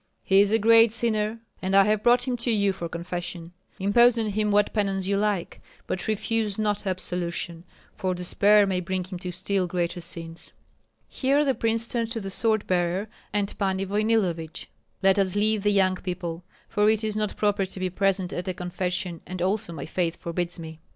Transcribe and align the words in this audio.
"He 0.23 0.41
is 0.41 0.49
a 0.49 0.57
great 0.57 0.91
sinner, 0.91 1.41
and 1.61 1.75
I 1.75 1.83
have 1.83 2.01
brought 2.01 2.27
him 2.27 2.35
to 2.37 2.49
you 2.49 2.73
for 2.73 2.89
confession. 2.89 3.51
Impose 3.77 4.17
on 4.17 4.29
him 4.29 4.49
what 4.49 4.73
penance 4.73 5.05
you 5.05 5.15
like, 5.15 5.61
but 5.85 6.07
refuse 6.07 6.57
not 6.57 6.87
absolution, 6.87 7.65
for 7.95 8.15
despair 8.15 8.65
may 8.65 8.79
bring 8.79 9.03
him 9.03 9.19
to 9.19 9.31
still 9.31 9.67
greater 9.67 10.01
sins." 10.01 10.53
Here 11.07 11.45
the 11.45 11.53
prince 11.53 11.87
turned 11.87 12.11
to 12.13 12.19
the 12.19 12.31
sword 12.31 12.65
bearer 12.65 13.09
and 13.31 13.55
Pani 13.59 13.85
Voynillovich: 13.85 14.69
"Let 15.03 15.19
us 15.19 15.35
leave 15.35 15.61
the 15.61 15.69
young 15.71 15.97
people, 15.97 16.43
for 16.67 16.89
it 16.89 17.03
is 17.03 17.15
not 17.15 17.37
proper 17.37 17.67
to 17.67 17.79
be 17.79 17.91
present 17.91 18.33
at 18.33 18.47
a 18.47 18.55
confession, 18.55 19.21
and 19.27 19.39
also 19.39 19.71
my 19.71 19.85
faith 19.85 20.15
forbids 20.17 20.57
me." 20.57 20.79